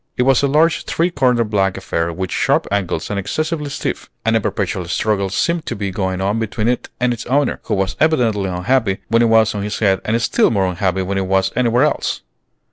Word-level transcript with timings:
It 0.17 0.23
was 0.23 0.41
a 0.41 0.47
large 0.47 0.85
three 0.85 1.11
cornered 1.11 1.51
black 1.51 1.77
affair, 1.77 2.11
with 2.11 2.31
sharp 2.31 2.67
angles 2.71 3.11
and 3.11 3.19
excessively 3.19 3.69
stiff; 3.69 4.09
and 4.25 4.35
a 4.35 4.41
perpetual 4.41 4.85
struggle 4.87 5.29
seemed 5.29 5.67
to 5.67 5.75
be 5.75 5.91
going 5.91 6.19
on 6.21 6.39
between 6.39 6.67
it 6.67 6.89
and 6.99 7.13
its 7.13 7.27
owner, 7.27 7.59
who 7.65 7.75
was 7.75 7.95
evidently 7.99 8.49
unhappy 8.49 8.97
when 9.09 9.21
it 9.21 9.25
was 9.29 9.53
on 9.53 9.61
his 9.61 9.77
head 9.77 10.01
and 10.03 10.19
still 10.19 10.49
more 10.49 10.65
unhappy 10.65 11.03
when 11.03 11.19
it 11.19 11.27
was 11.27 11.51
anywhere 11.55 11.83
else. 11.83 12.21